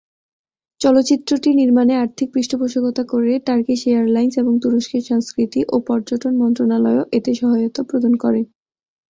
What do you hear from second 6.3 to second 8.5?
মন্ত্রণালয়-ও এতে সহায়তা প্রদান করে।